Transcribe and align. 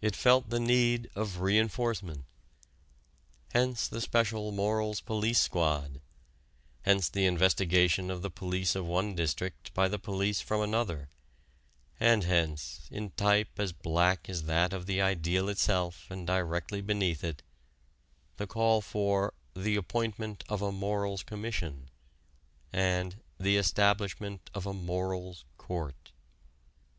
It 0.00 0.16
felt 0.16 0.48
the 0.48 0.58
need 0.60 1.10
of 1.14 1.42
re 1.42 1.58
enforcement. 1.58 2.24
Hence 3.52 3.86
the 3.86 4.00
special 4.00 4.50
morals 4.50 5.02
police 5.02 5.42
squad; 5.42 6.00
hence 6.86 7.10
the 7.10 7.26
investigation 7.26 8.10
of 8.10 8.22
the 8.22 8.30
police 8.30 8.74
of 8.74 8.86
one 8.86 9.14
district 9.14 9.74
by 9.74 9.86
the 9.88 9.98
police 9.98 10.40
from 10.40 10.62
another; 10.62 11.10
and 12.00 12.24
hence, 12.24 12.88
in 12.90 13.10
type 13.10 13.58
as 13.60 13.72
black 13.72 14.26
as 14.26 14.44
that 14.44 14.72
of 14.72 14.86
the 14.86 15.02
ideal 15.02 15.50
itself 15.50 16.10
and 16.10 16.26
directly 16.26 16.80
beneath 16.80 17.22
it, 17.22 17.42
the 18.38 18.46
call 18.46 18.80
for 18.80 19.34
"the 19.54 19.76
appointment 19.76 20.44
of 20.48 20.62
a 20.62 20.72
morals 20.72 21.22
commission" 21.22 21.90
and 22.72 23.20
"the 23.38 23.58
establishment 23.58 24.48
of 24.54 24.64
a 24.64 24.72
morals 24.72 25.44
court." 25.58 26.12